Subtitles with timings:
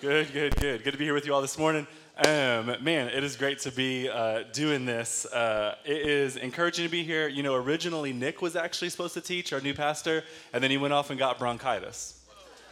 [0.00, 0.82] Good, good, good.
[0.82, 1.86] Good to be here with you all this morning.
[2.16, 5.26] Um, man, it is great to be uh, doing this.
[5.26, 7.28] Uh, it is encouraging to be here.
[7.28, 10.24] You know, originally Nick was actually supposed to teach, our new pastor,
[10.54, 12.18] and then he went off and got bronchitis.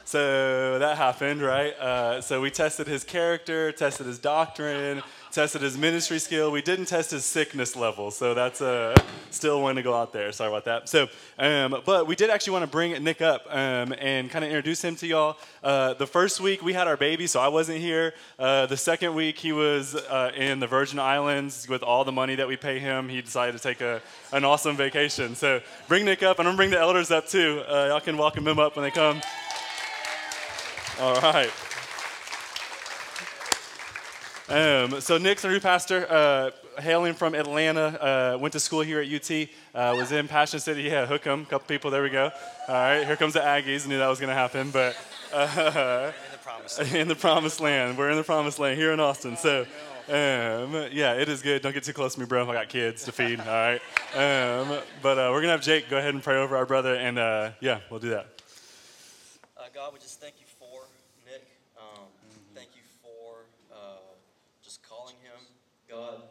[0.07, 1.79] So that happened, right?
[1.79, 6.51] Uh, so we tested his character, tested his doctrine, tested his ministry skill.
[6.51, 8.97] We didn't test his sickness level, so that's uh,
[9.31, 10.33] still one to go out there.
[10.33, 10.89] Sorry about that.
[10.89, 11.09] So,
[11.39, 14.83] um, but we did actually want to bring Nick up um, and kind of introduce
[14.83, 15.37] him to y'all.
[15.63, 18.15] Uh, the first week we had our baby, so I wasn't here.
[18.39, 22.35] Uh, the second week he was uh, in the Virgin Islands with all the money
[22.37, 23.09] that we pay him.
[23.09, 24.01] He decided to take a,
[24.33, 25.35] an awesome vacation.
[25.35, 27.63] So bring Nick up, and I'm gonna bring the elders up too.
[27.69, 29.21] Uh, y'all can welcome him up when they come.
[31.01, 31.53] All right.
[34.49, 38.35] Um, so Nick's our new pastor, uh, hailing from Atlanta.
[38.35, 39.49] Uh, went to school here at UT.
[39.75, 40.83] Uh, was in Passion City.
[40.85, 41.43] Yeah, hook 'em.
[41.43, 41.91] A couple people.
[41.91, 42.31] There we go.
[42.67, 43.87] All right, here comes the Aggies.
[43.87, 44.97] Knew that was going to happen, but
[45.35, 46.97] uh, in the promised land.
[46.97, 47.99] in the promised land.
[47.99, 49.37] We're in the promised land here in Austin.
[49.37, 49.67] So.
[50.09, 51.61] Um, yeah, it is good.
[51.61, 52.49] Don't get too close to me, bro.
[52.49, 53.41] I got kids to feed.
[53.41, 53.81] All right.
[54.15, 57.19] Um, but uh, we're gonna have Jake go ahead and pray over our brother, and
[57.19, 58.27] uh, yeah, we'll do that.
[59.55, 60.47] Uh, God, we just thank you
[64.89, 65.37] calling him,
[65.85, 66.25] God.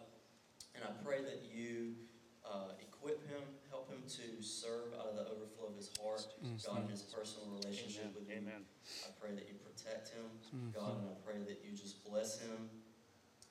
[0.74, 1.94] And I pray that you
[2.42, 6.26] uh, equip him, help him to serve out of the overflow of his heart,
[6.66, 8.42] God, in his personal relationship with you.
[8.42, 8.66] Amen.
[9.06, 10.26] I pray that you protect him,
[10.74, 12.70] God, and I pray that you just bless him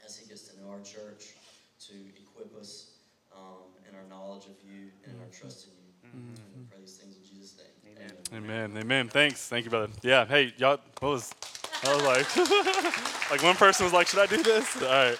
[0.04, 1.34] as he gets to know our church,
[1.86, 2.98] to equip us
[3.34, 5.86] um, in our knowledge of you and in our trust in you.
[6.02, 7.66] And I pray these things in Jesus' name.
[8.34, 8.72] Amen.
[8.76, 9.08] Amen.
[9.08, 9.48] Thanks.
[9.48, 9.92] Thank you, brother.
[10.02, 10.24] Yeah.
[10.26, 10.78] Hey, y'all.
[11.00, 11.34] What was?
[11.86, 12.36] I was like,
[13.30, 15.18] like one person was like, "Should I do this?" All right.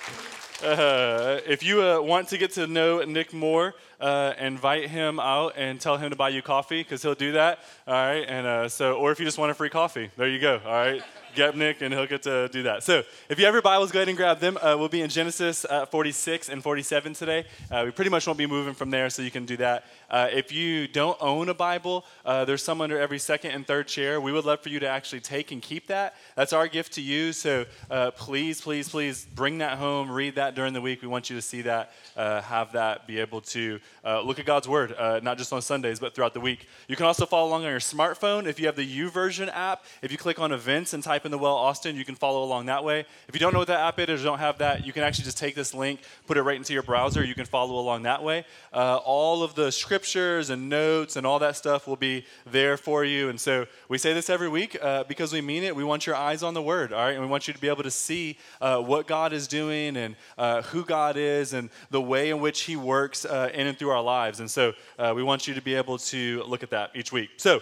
[0.63, 5.53] Uh, if you uh, want to get to know Nick more, uh, invite him out
[5.57, 7.59] and tell him to buy you coffee because he'll do that.
[7.87, 8.25] All right.
[8.27, 10.61] And uh, so, or if you just want a free coffee, there you go.
[10.65, 11.03] All right.
[11.39, 12.83] And he'll get to do that.
[12.83, 14.57] So, if you have your Bibles, go ahead and grab them.
[14.57, 17.45] Uh, we'll be in Genesis uh, 46 and 47 today.
[17.71, 19.85] Uh, we pretty much won't be moving from there, so you can do that.
[20.09, 23.87] Uh, if you don't own a Bible, uh, there's some under every second and third
[23.87, 24.19] chair.
[24.19, 26.15] We would love for you to actually take and keep that.
[26.37, 27.35] That's our gift to you.
[27.35, 31.03] So, uh, please, please, please bring that home, read that during the week.
[31.03, 34.95] We want you to see that, have that, be able to look at God's Word,
[35.23, 36.67] not just on Sundays, but throughout the week.
[36.89, 38.47] You can also follow along on your smartphone.
[38.47, 41.39] If you have the YouVersion app, if you click on events and type in the
[41.39, 43.05] Well Austin, you can follow along that way.
[43.29, 45.25] If you don't know what that app is or don't have that, you can actually
[45.25, 47.23] just take this link, put it right into your browser.
[47.25, 48.45] You can follow along that way.
[48.73, 53.05] Uh, all of the scriptures and notes and all that stuff will be there for
[53.05, 53.29] you.
[53.29, 55.75] And so we say this every week uh, because we mean it.
[55.75, 57.13] We want your eyes on the Word, all right?
[57.13, 60.17] And we want you to be able to see uh, what God is doing and
[60.39, 63.91] uh, who God is and the way in which He works uh, in and through
[63.91, 64.41] our lives.
[64.41, 67.31] And so uh, we want you to be able to look at that each week.
[67.37, 67.61] So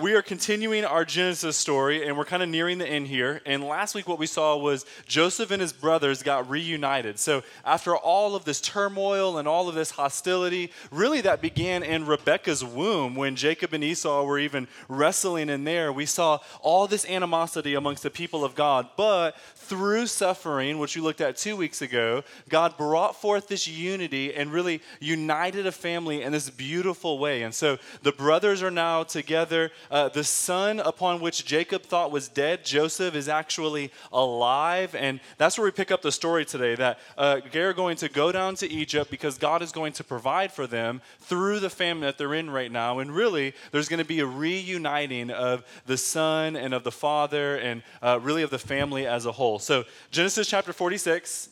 [0.00, 3.40] we are continuing our Genesis story, and we're kind of nearing the end here.
[3.44, 7.18] And last week, what we saw was Joseph and his brothers got reunited.
[7.18, 12.06] So after all of this turmoil and all of this hostility, really that began in
[12.06, 15.92] Rebekah's womb when Jacob and Esau were even wrestling in there.
[15.92, 21.02] We saw all this animosity amongst the people of God, but through suffering, which we
[21.02, 26.22] looked at two weeks ago, God brought forth this unity and really united a family
[26.22, 27.42] in this beautiful way.
[27.42, 29.70] And so the brothers are now together.
[29.90, 34.94] Uh, the son upon which Jacob thought was dead, Joseph, is actually alive.
[34.94, 38.32] And that's where we pick up the story today that uh, they're going to go
[38.32, 42.18] down to Egypt because God is going to provide for them through the famine that
[42.18, 42.98] they're in right now.
[42.98, 47.56] And really, there's going to be a reuniting of the son and of the father
[47.56, 49.53] and uh, really of the family as a whole.
[49.58, 51.50] So, Genesis chapter 46,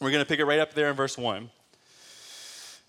[0.00, 1.50] we're going to pick it right up there in verse 1.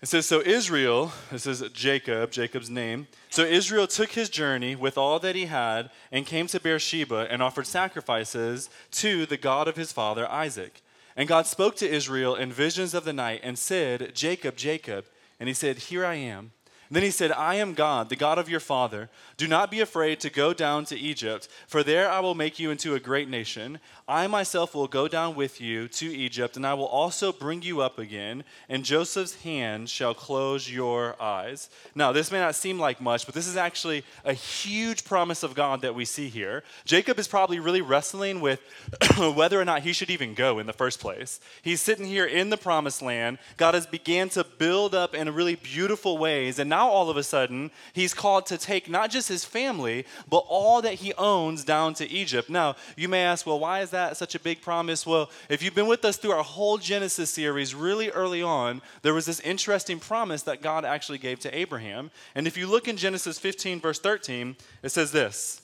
[0.02, 3.06] It says, So Israel, this is Jacob, Jacob's name.
[3.30, 7.40] So Israel took his journey with all that he had and came to Beersheba and
[7.40, 10.82] offered sacrifices to the God of his father Isaac.
[11.16, 15.04] And God spoke to Israel in visions of the night and said, Jacob, Jacob.
[15.38, 16.52] And he said, Here I am.
[16.92, 19.08] Then he said, I am God, the God of your father.
[19.38, 22.70] Do not be afraid to go down to Egypt, for there I will make you
[22.70, 23.80] into a great nation.
[24.06, 27.80] I myself will go down with you to Egypt, and I will also bring you
[27.80, 31.70] up again, and Joseph's hand shall close your eyes.
[31.94, 35.54] Now, this may not seem like much, but this is actually a huge promise of
[35.54, 36.62] God that we see here.
[36.84, 38.60] Jacob is probably really wrestling with
[39.34, 41.40] whether or not he should even go in the first place.
[41.62, 43.38] He's sitting here in the promised land.
[43.56, 47.22] God has began to build up in really beautiful ways, and now all of a
[47.22, 51.94] sudden, he's called to take not just his family, but all that he owns down
[51.94, 52.48] to Egypt.
[52.48, 55.06] Now, you may ask, well, why is that such a big promise?
[55.06, 59.14] Well, if you've been with us through our whole Genesis series, really early on, there
[59.14, 62.10] was this interesting promise that God actually gave to Abraham.
[62.34, 65.62] And if you look in Genesis 15, verse 13, it says this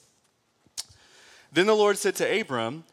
[1.53, 2.85] Then the Lord said to Abram,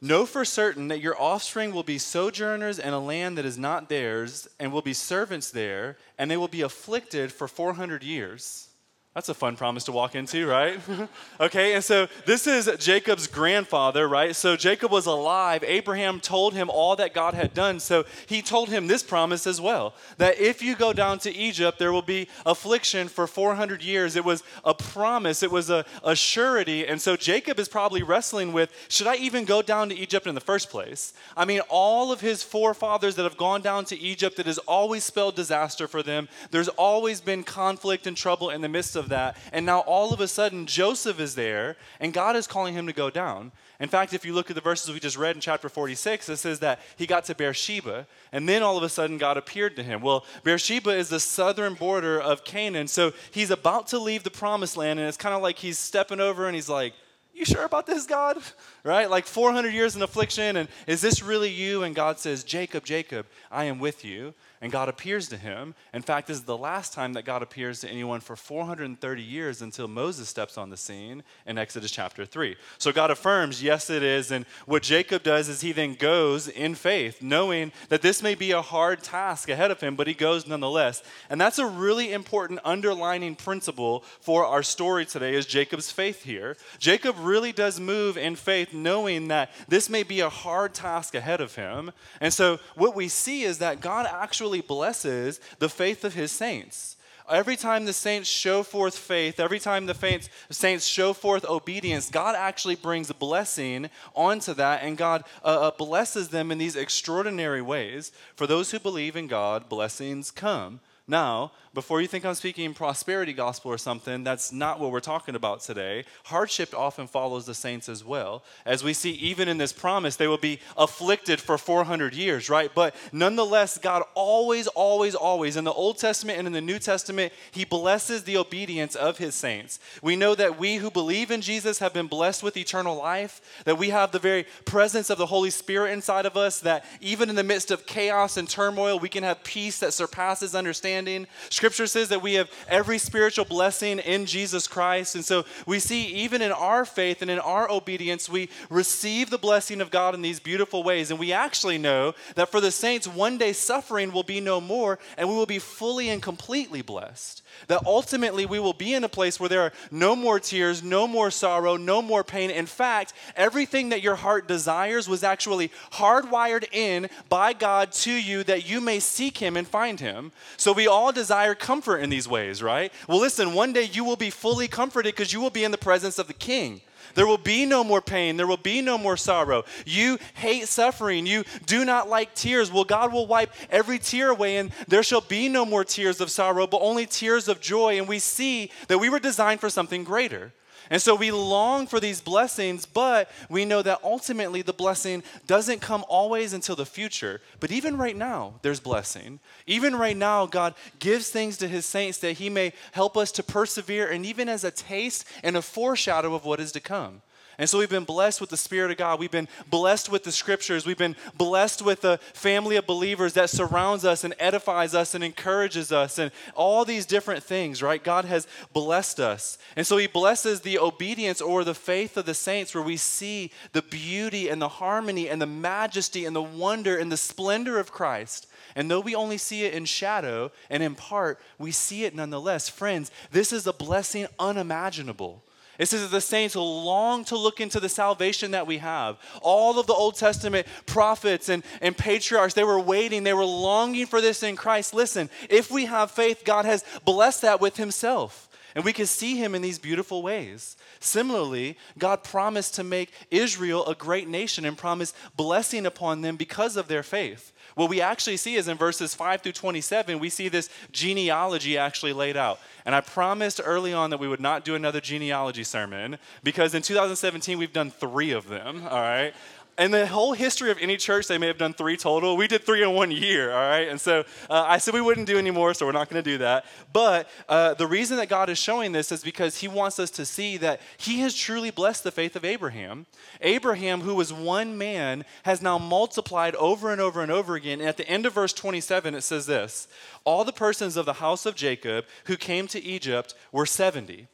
[0.00, 3.88] Know for certain that your offspring will be sojourners in a land that is not
[3.88, 8.67] theirs, and will be servants there, and they will be afflicted for 400 years.
[9.14, 10.78] That's a fun promise to walk into, right?
[11.40, 14.36] okay, and so this is Jacob's grandfather, right?
[14.36, 15.64] So Jacob was alive.
[15.64, 17.80] Abraham told him all that God had done.
[17.80, 21.80] So he told him this promise as well that if you go down to Egypt,
[21.80, 24.14] there will be affliction for 400 years.
[24.14, 26.86] It was a promise, it was a, a surety.
[26.86, 30.36] And so Jacob is probably wrestling with should I even go down to Egypt in
[30.36, 31.12] the first place?
[31.36, 35.02] I mean, all of his forefathers that have gone down to Egypt, it has always
[35.02, 36.28] spelled disaster for them.
[36.52, 39.36] There's always been conflict and trouble in the midst of that.
[39.52, 42.92] And now all of a sudden, Joseph is there, and God is calling him to
[42.92, 43.52] go down.
[43.80, 46.36] In fact, if you look at the verses we just read in chapter 46, it
[46.36, 49.82] says that he got to Beersheba, and then all of a sudden God appeared to
[49.82, 50.00] him.
[50.00, 54.76] Well, Beersheba is the southern border of Canaan, so he's about to leave the promised
[54.76, 56.92] land, and it's kind of like he's stepping over and he's like,
[57.32, 58.38] you sure about this, God?
[58.84, 59.10] Right?
[59.10, 61.82] Like 400 years in affliction, and is this really you?
[61.82, 65.74] And God says, Jacob, Jacob, I am with you and God appears to him.
[65.94, 69.62] In fact, this is the last time that God appears to anyone for 430 years
[69.62, 72.56] until Moses steps on the scene in Exodus chapter 3.
[72.78, 74.30] So God affirms, yes, it is.
[74.30, 78.50] And what Jacob does is he then goes in faith, knowing that this may be
[78.50, 81.02] a hard task ahead of him, but he goes nonetheless.
[81.30, 86.56] And that's a really important underlining principle for our story today is Jacob's faith here.
[86.78, 91.40] Jacob really does move in faith, knowing that this may be a hard task ahead
[91.40, 91.92] of him.
[92.20, 96.32] And so what we see is that God actually actually blesses the faith of his
[96.32, 96.96] saints.
[97.28, 102.34] Every time the saints show forth faith, every time the saints show forth obedience, God
[102.34, 108.10] actually brings blessing onto that, and God uh, uh, blesses them in these extraordinary ways.
[108.36, 110.80] For those who believe in God, blessings come.
[111.10, 115.34] Now, before you think I'm speaking prosperity gospel or something, that's not what we're talking
[115.34, 116.04] about today.
[116.24, 118.42] Hardship often follows the saints as well.
[118.66, 122.70] As we see, even in this promise, they will be afflicted for 400 years, right?
[122.74, 127.32] But nonetheless, God always, always, always, in the Old Testament and in the New Testament,
[127.52, 129.78] He blesses the obedience of His saints.
[130.02, 133.78] We know that we who believe in Jesus have been blessed with eternal life, that
[133.78, 137.36] we have the very presence of the Holy Spirit inside of us, that even in
[137.36, 141.26] the midst of chaos and turmoil, we can have peace that surpasses understanding understanding.
[141.50, 145.14] Scripture says that we have every spiritual blessing in Jesus Christ.
[145.14, 149.38] And so we see, even in our faith and in our obedience, we receive the
[149.38, 151.10] blessing of God in these beautiful ways.
[151.10, 154.98] And we actually know that for the saints, one day suffering will be no more,
[155.16, 159.08] and we will be fully and completely blessed that ultimately we will be in a
[159.08, 162.50] place where there are no more tears, no more sorrow, no more pain.
[162.50, 168.44] In fact, everything that your heart desires was actually hardwired in by God to you
[168.44, 170.32] that you may seek Him and find Him.
[170.56, 172.92] So we all desire comfort in these ways, right?
[173.08, 175.78] Well, listen, one day you will be fully comforted because you will be in the
[175.78, 176.80] presence of the King.
[177.14, 178.36] There will be no more pain.
[178.36, 179.64] There will be no more sorrow.
[179.86, 181.26] You hate suffering.
[181.26, 182.70] You do not like tears.
[182.70, 186.30] Well, God will wipe every tear away, and there shall be no more tears of
[186.30, 187.98] sorrow, but only tears of joy.
[187.98, 190.52] And we see that we were designed for something greater.
[190.90, 195.80] And so we long for these blessings, but we know that ultimately the blessing doesn't
[195.80, 197.40] come always until the future.
[197.60, 199.40] But even right now, there's blessing.
[199.66, 203.42] Even right now, God gives things to his saints that he may help us to
[203.42, 207.22] persevere, and even as a taste and a foreshadow of what is to come.
[207.60, 209.18] And so we've been blessed with the Spirit of God.
[209.18, 210.86] We've been blessed with the scriptures.
[210.86, 215.24] We've been blessed with a family of believers that surrounds us and edifies us and
[215.24, 218.02] encourages us and all these different things, right?
[218.02, 219.58] God has blessed us.
[219.74, 223.50] And so He blesses the obedience or the faith of the saints where we see
[223.72, 227.90] the beauty and the harmony and the majesty and the wonder and the splendor of
[227.90, 228.46] Christ.
[228.76, 232.68] And though we only see it in shadow and in part, we see it nonetheless.
[232.68, 235.42] Friends, this is a blessing unimaginable.
[235.78, 239.16] It says that the saints long to look into the salvation that we have.
[239.40, 244.06] All of the Old Testament prophets and, and patriarchs, they were waiting, they were longing
[244.06, 244.92] for this in Christ.
[244.92, 248.48] Listen, if we have faith, God has blessed that with Himself.
[248.74, 250.76] And we can see Him in these beautiful ways.
[251.00, 256.76] Similarly, God promised to make Israel a great nation and promised blessing upon them because
[256.76, 257.52] of their faith.
[257.78, 262.12] What we actually see is in verses 5 through 27, we see this genealogy actually
[262.12, 262.58] laid out.
[262.84, 266.82] And I promised early on that we would not do another genealogy sermon because in
[266.82, 269.32] 2017 we've done three of them, all right?
[269.78, 272.36] In the whole history of any church, they may have done three total.
[272.36, 273.88] We did three in one year, all right?
[273.88, 276.30] And so uh, I said we wouldn't do any more, so we're not going to
[276.30, 276.64] do that.
[276.92, 280.26] But uh, the reason that God is showing this is because He wants us to
[280.26, 283.06] see that He has truly blessed the faith of Abraham.
[283.40, 287.80] Abraham, who was one man, has now multiplied over and over and over again.
[287.80, 289.86] And at the end of verse 27, it says this
[290.24, 294.26] All the persons of the house of Jacob who came to Egypt were 70.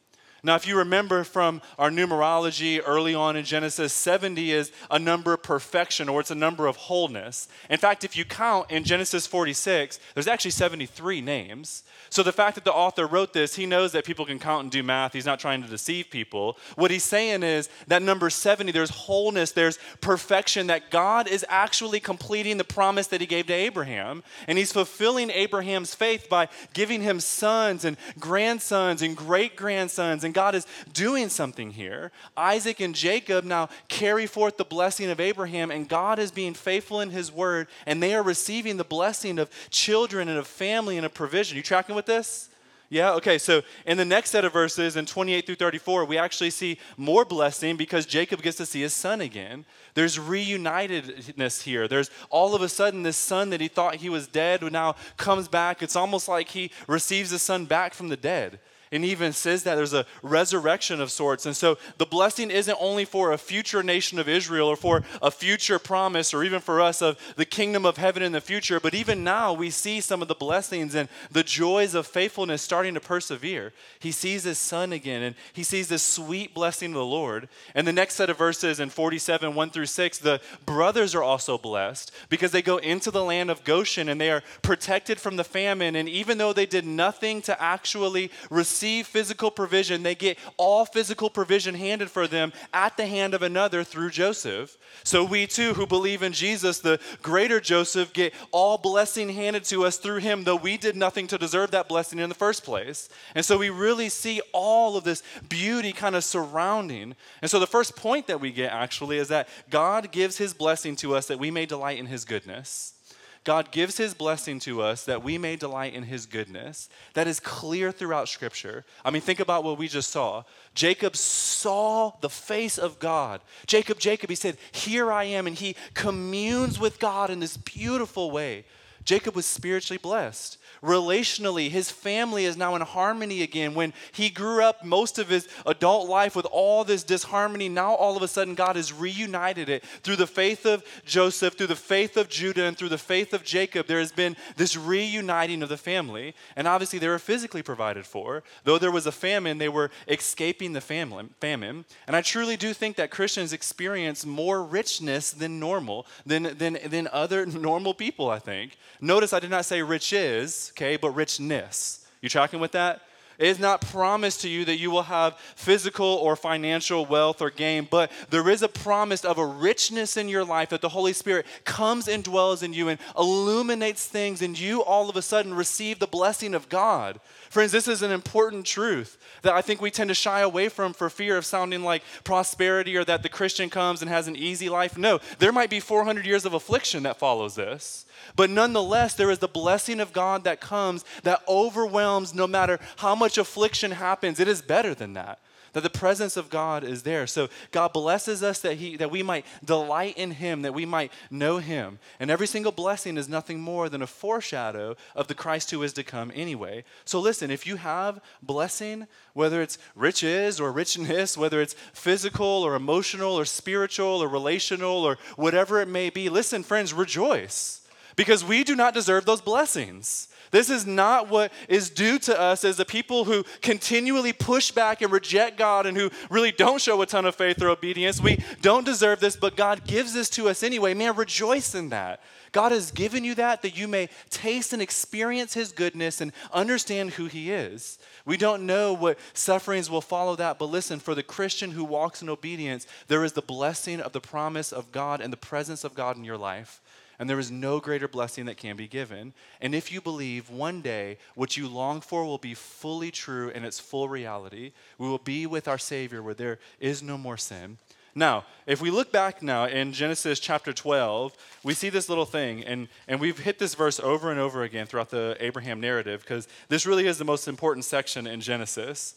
[0.45, 5.33] Now, if you remember from our numerology early on in Genesis, 70 is a number
[5.33, 7.49] of perfection or it's a number of wholeness.
[7.71, 11.83] In fact, if you count in Genesis 46, there's actually 73 names.
[12.11, 14.71] So the fact that the author wrote this, he knows that people can count and
[14.71, 15.15] do math.
[15.15, 16.59] He's not trying to deceive people.
[16.77, 22.01] What he's saying is that number 70, there's wholeness, there's perfection, that God is actually
[22.01, 24.23] completing the promise that he gave to Abraham.
[24.47, 30.23] And he's fulfilling Abraham's faith by giving him sons and grandsons and great grandsons.
[30.23, 32.13] And God is doing something here.
[32.37, 37.01] Isaac and Jacob now carry forth the blessing of Abraham, and God is being faithful
[37.01, 41.07] in his word, and they are receiving the blessing of children and of family and
[41.07, 41.57] of provision.
[41.57, 42.51] You tracking with this?
[42.91, 46.51] Yeah, okay, so in the next set of verses, in 28 through 34, we actually
[46.51, 49.65] see more blessing because Jacob gets to see his son again.
[49.95, 51.89] There's reunitedness here.
[51.89, 55.49] There's all of a sudden this son that he thought he was dead now comes
[55.49, 55.83] back.
[55.83, 58.61] It's almost like he receives his son back from the dead
[58.93, 61.47] and even says that there's a resurrection of sorts.
[61.47, 65.31] And so the blessing isn't only for a future nation of Israel or for a
[65.31, 68.95] future promise or even for us of the kingdom of heaven in the future, but
[68.95, 73.01] even now we see some of the blessings and the joys of faithfulness starting to
[73.01, 73.73] persevere.
[73.99, 77.49] He sees his son again and he sees this sweet blessing of the Lord.
[77.75, 81.59] And the next set of verses in 47, 1 through 6, the brothers are also
[81.59, 85.45] blessed because they go into the land of Goshen and they are protected from the
[85.45, 85.97] famine.
[85.97, 90.85] And even though they did nothing to actually receive receive physical provision, they get all
[90.85, 94.77] physical provision handed for them at the hand of another through Joseph.
[95.05, 99.85] So we too, who believe in Jesus, the greater Joseph, get all blessing handed to
[99.85, 103.09] us through him, though we did nothing to deserve that blessing in the first place.
[103.37, 107.15] And so we really see all of this beauty kind of surrounding.
[107.43, 110.97] And so the first point that we get actually is that God gives his blessing
[110.97, 112.95] to us that we may delight in his goodness.
[113.45, 116.89] God gives his blessing to us that we may delight in his goodness.
[117.13, 118.87] That is clear throughout Scripture.
[119.05, 120.45] I mean, think about what we just saw.
[120.75, 123.43] Jacob saw the face of God.
[123.67, 125.47] Jacob, Jacob, he said, Here I am.
[125.47, 128.65] And he communes with God in this beautiful way.
[129.05, 131.71] Jacob was spiritually blessed relationally.
[131.71, 133.75] His family is now in harmony again.
[133.75, 138.17] When he grew up most of his adult life with all this disharmony, now all
[138.17, 142.17] of a sudden God has reunited it through the faith of Joseph, through the faith
[142.17, 143.87] of Judah, and through the faith of Jacob.
[143.87, 146.35] There has been this reuniting of the family.
[146.57, 148.43] And obviously, they were physically provided for.
[148.65, 151.85] Though there was a famine, they were escaping the famine.
[152.07, 157.09] And I truly do think that Christians experience more richness than normal, than, than, than
[157.13, 158.77] other normal people, I think.
[159.01, 162.05] Notice I did not say rich is, okay, but richness.
[162.21, 163.03] You tracking with that?
[163.39, 167.51] It is not promised to you that you will have physical or financial wealth or
[167.51, 171.13] gain, but there is a promise of a richness in your life that the Holy
[171.13, 175.53] Spirit comes and dwells in you and illuminates things, and you all of a sudden
[175.53, 177.19] receive the blessing of God.
[177.55, 180.93] Friends, this is an important truth that I think we tend to shy away from
[180.93, 184.69] for fear of sounding like prosperity or that the Christian comes and has an easy
[184.69, 184.99] life.
[184.99, 188.07] No, there might be 400 years of affliction that follows this.
[188.35, 193.15] But nonetheless, there is the blessing of God that comes that overwhelms no matter how
[193.15, 194.41] much affliction happens.
[194.41, 195.39] It is better than that.
[195.75, 197.27] That the presence of God is there.
[197.27, 201.13] So God blesses us that, he, that we might delight in Him, that we might
[201.31, 201.99] know Him.
[202.19, 205.93] And every single blessing is nothing more than a foreshadow of the Christ who is
[205.95, 206.85] to come anyway.
[207.05, 212.75] So listen, if you have blessing, whether it's riches or richness, whether it's physical or
[212.75, 217.81] emotional or spiritual or relational or whatever it may be, listen, friends, rejoice
[218.17, 220.29] because we do not deserve those blessings.
[220.55, 225.03] This is not what is due to us as the people who continually push back
[225.03, 228.21] and reject God and who really don't show a ton of faith or obedience.
[228.21, 230.95] We don't deserve this, but God gives this to us anyway.
[230.95, 232.23] Man, rejoice in that.
[232.53, 237.11] God has given you that that you may taste and experience His goodness and understand
[237.15, 237.99] who He is.
[238.25, 242.23] We don't know what sufferings will follow that, but listen, for the Christian who walks
[242.23, 245.97] in obedience, there is the blessing of the promise of God and the presence of
[245.97, 246.81] God in your life
[247.19, 249.33] and there is no greater blessing that can be given.
[249.61, 253.65] And if you believe one day what you long for will be fully true in
[253.65, 257.79] its full reality, we will be with our Savior where there is no more sin.
[258.15, 262.63] Now, if we look back now in Genesis chapter 12, we see this little thing,
[262.63, 266.47] and, and we've hit this verse over and over again throughout the Abraham narrative because
[266.69, 269.17] this really is the most important section in Genesis.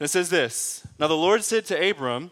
[0.00, 2.30] And it says this Now the Lord said to Abram,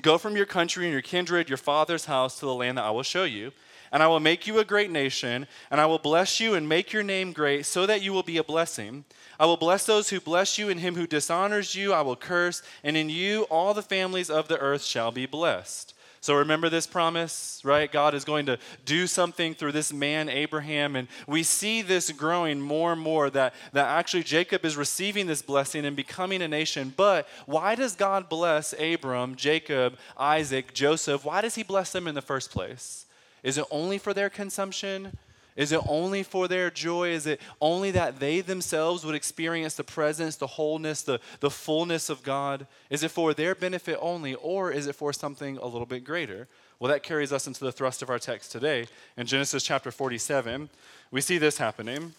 [0.00, 2.90] Go from your country and your kindred, your father's house, to the land that I
[2.90, 3.52] will show you
[3.92, 6.92] and I will make you a great nation, and I will bless you and make
[6.92, 9.04] your name great, so that you will be a blessing.
[9.38, 12.62] I will bless those who bless you, and him who dishonors you I will curse,
[12.82, 15.94] and in you all the families of the earth shall be blessed.
[16.22, 17.90] So remember this promise, right?
[17.90, 20.94] God is going to do something through this man, Abraham.
[20.94, 25.42] And we see this growing more and more that, that actually Jacob is receiving this
[25.42, 26.94] blessing and becoming a nation.
[26.96, 31.24] But why does God bless Abram, Jacob, Isaac, Joseph?
[31.24, 33.04] Why does he bless them in the first place?
[33.42, 35.16] Is it only for their consumption?
[35.54, 37.10] Is it only for their joy?
[37.10, 42.08] Is it only that they themselves would experience the presence, the wholeness, the, the fullness
[42.08, 42.66] of God?
[42.88, 46.48] Is it for their benefit only, or is it for something a little bit greater?
[46.78, 48.86] Well, that carries us into the thrust of our text today.
[49.16, 50.70] In Genesis chapter 47,
[51.10, 52.14] we see this happening.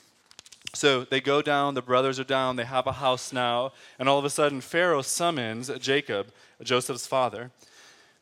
[0.76, 4.18] So they go down, the brothers are down, they have a house now, and all
[4.18, 6.28] of a sudden Pharaoh summons Jacob,
[6.62, 7.52] Joseph's father.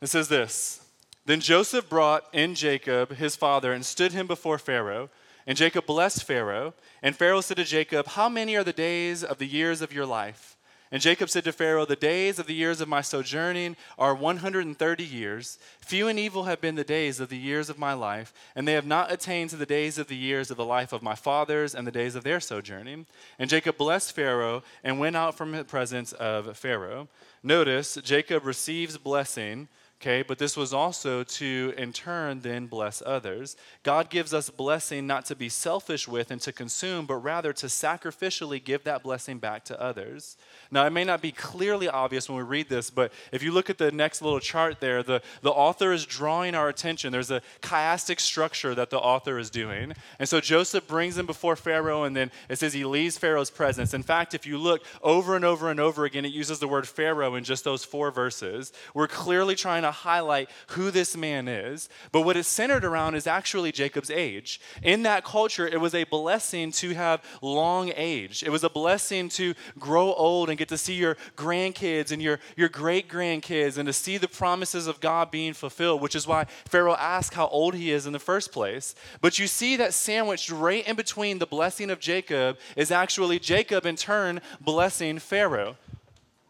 [0.01, 0.80] It says this
[1.25, 5.09] then Joseph brought in Jacob, his father, and stood him before Pharaoh.
[5.45, 6.73] And Jacob blessed Pharaoh.
[7.01, 10.05] And Pharaoh said to Jacob, How many are the days of the years of your
[10.05, 10.57] life?
[10.93, 15.03] And Jacob said to Pharaoh, The days of the years of my sojourning are 130
[15.03, 15.57] years.
[15.79, 18.73] Few and evil have been the days of the years of my life, and they
[18.73, 21.73] have not attained to the days of the years of the life of my fathers
[21.73, 23.05] and the days of their sojourning.
[23.39, 27.07] And Jacob blessed Pharaoh and went out from the presence of Pharaoh.
[27.41, 29.69] Notice, Jacob receives blessing
[30.01, 33.55] Okay, but this was also to, in turn, then bless others.
[33.83, 37.67] God gives us blessing not to be selfish with and to consume, but rather to
[37.67, 40.37] sacrificially give that blessing back to others.
[40.71, 43.69] Now, it may not be clearly obvious when we read this, but if you look
[43.69, 47.11] at the next little chart there, the, the author is drawing our attention.
[47.11, 49.93] There's a chiastic structure that the author is doing.
[50.17, 53.93] And so Joseph brings him before Pharaoh, and then it says he leaves Pharaoh's presence.
[53.93, 56.87] In fact, if you look over and over and over again, it uses the word
[56.87, 58.73] Pharaoh in just those four verses.
[58.95, 61.89] We're clearly trying to highlight who this man is.
[62.11, 64.59] But what it's centered around is actually Jacob's age.
[64.81, 69.29] In that culture, it was a blessing to have long age, it was a blessing
[69.29, 73.87] to grow old and get to see your grandkids and your, your great grandkids and
[73.87, 77.75] to see the promises of God being fulfilled, which is why Pharaoh asked how old
[77.75, 78.95] he is in the first place.
[79.21, 83.85] But you see that sandwiched right in between the blessing of Jacob is actually Jacob
[83.85, 85.77] in turn blessing Pharaoh.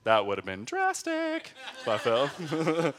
[0.04, 1.52] That would have been drastic
[1.88, 2.30] I fell.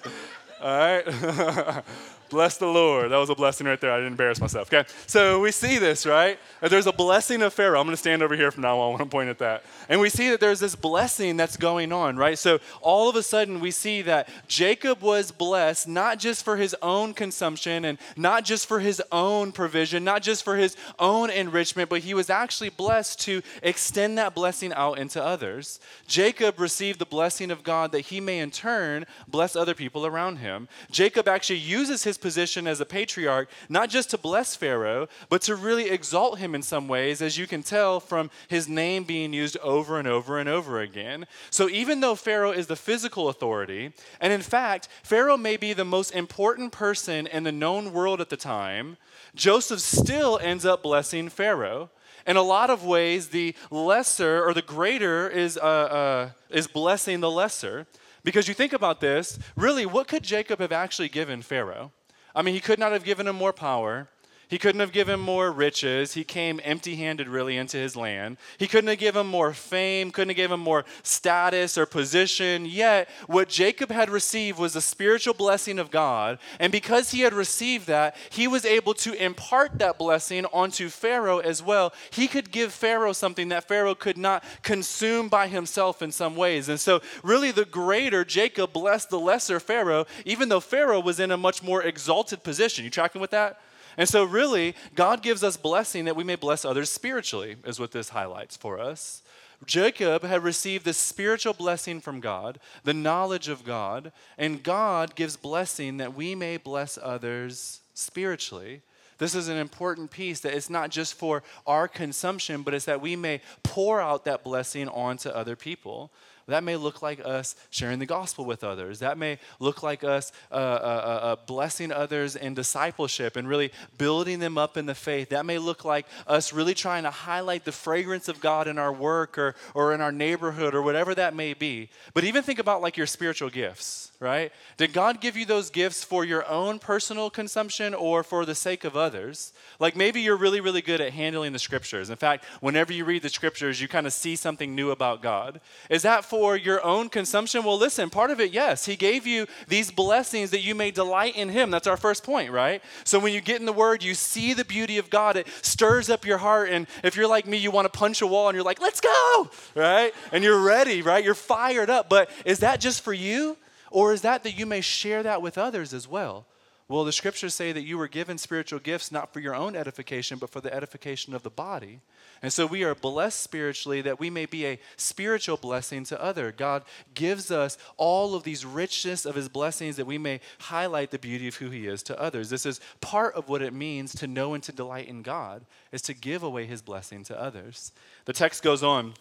[0.62, 1.84] All right.
[2.32, 3.10] Bless the Lord.
[3.10, 3.92] That was a blessing right there.
[3.92, 4.72] I didn't embarrass myself.
[4.72, 4.88] Okay.
[5.06, 6.38] So we see this, right?
[6.62, 7.78] There's a blessing of Pharaoh.
[7.78, 9.64] I'm going to stand over here from now on I want to point at that.
[9.90, 12.38] And we see that there's this blessing that's going on, right?
[12.38, 16.74] So all of a sudden we see that Jacob was blessed not just for his
[16.80, 21.90] own consumption and not just for his own provision, not just for his own enrichment,
[21.90, 25.80] but he was actually blessed to extend that blessing out into others.
[26.06, 30.36] Jacob received the blessing of God that he may in turn bless other people around
[30.36, 30.66] him.
[30.90, 35.54] Jacob actually uses his position as a patriarch, not just to bless Pharaoh, but to
[35.54, 39.58] really exalt him in some ways, as you can tell from his name being used
[39.58, 41.26] over and over and over again.
[41.50, 45.84] So even though Pharaoh is the physical authority, and in fact, Pharaoh may be the
[45.84, 48.96] most important person in the known world at the time,
[49.34, 51.90] Joseph still ends up blessing Pharaoh.
[52.26, 57.20] In a lot of ways, the lesser or the greater is, uh, uh, is blessing
[57.20, 57.86] the lesser.
[58.24, 61.90] Because you think about this, really, what could Jacob have actually given Pharaoh?
[62.34, 64.08] I mean, he could not have given him more power.
[64.52, 66.12] He couldn't have given more riches.
[66.12, 68.36] He came empty handed, really, into his land.
[68.58, 72.66] He couldn't have given more fame, couldn't have given more status or position.
[72.66, 76.38] Yet, what Jacob had received was the spiritual blessing of God.
[76.60, 81.38] And because he had received that, he was able to impart that blessing onto Pharaoh
[81.38, 81.94] as well.
[82.10, 86.68] He could give Pharaoh something that Pharaoh could not consume by himself in some ways.
[86.68, 91.30] And so, really, the greater Jacob blessed the lesser Pharaoh, even though Pharaoh was in
[91.30, 92.84] a much more exalted position.
[92.84, 93.58] You tracking with that?
[93.96, 97.92] And so, really, God gives us blessing that we may bless others spiritually, is what
[97.92, 99.22] this highlights for us.
[99.64, 105.36] Jacob had received the spiritual blessing from God, the knowledge of God, and God gives
[105.36, 108.82] blessing that we may bless others spiritually.
[109.18, 113.00] This is an important piece that it's not just for our consumption, but it's that
[113.00, 116.10] we may pour out that blessing onto other people.
[116.46, 118.98] That may look like us sharing the gospel with others.
[118.98, 123.72] That may look like us uh, uh, uh, uh, blessing others in discipleship and really
[123.98, 125.30] building them up in the faith.
[125.30, 128.92] That may look like us really trying to highlight the fragrance of God in our
[128.92, 131.88] work or, or in our neighborhood or whatever that may be.
[132.14, 134.52] But even think about like your spiritual gifts right?
[134.76, 138.84] Did God give you those gifts for your own personal consumption or for the sake
[138.84, 139.52] of others?
[139.80, 142.08] Like maybe you're really, really good at handling the scriptures.
[142.08, 145.60] In fact, whenever you read the scriptures, you kind of see something new about God.
[145.90, 147.62] Is that for your own consumption?
[147.62, 148.86] Well, listen, part of it, yes.
[148.86, 151.70] He gave you these blessings that you may delight in Him.
[151.70, 152.82] That's our first point, right?
[153.04, 155.36] So when you get in the Word, you see the beauty of God.
[155.36, 156.70] It stirs up your heart.
[156.70, 158.98] And if you're like me, you want to punch a wall and you're like, let's
[158.98, 160.14] go, right?
[160.32, 161.22] And you're ready, right?
[161.22, 162.08] You're fired up.
[162.08, 163.58] But is that just for you?
[163.90, 166.46] Or is that that you may share that with others as well?
[166.88, 170.38] Well, the scriptures say that you were given spiritual gifts not for your own edification,
[170.38, 172.00] but for the edification of the body.
[172.42, 176.50] And so we are blessed spiritually that we may be a spiritual blessing to other.
[176.50, 176.82] God
[177.14, 181.46] gives us all of these richness of his blessings that we may highlight the beauty
[181.46, 182.50] of who he is to others.
[182.50, 186.02] This is part of what it means to know and to delight in God is
[186.02, 187.92] to give away his blessing to others.
[188.24, 189.14] The text goes on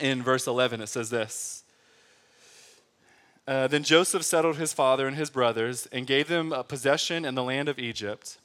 [0.00, 1.64] in verse 11 it says this
[3.48, 7.34] uh, Then Joseph settled his father and his brothers and gave them a possession in
[7.34, 8.38] the land of Egypt,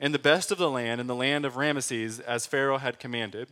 [0.00, 3.48] and the best of the land in the land of Ramesses, as Pharaoh had commanded.